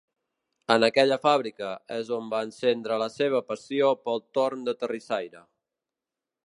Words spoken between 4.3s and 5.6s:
torn de terrissaire.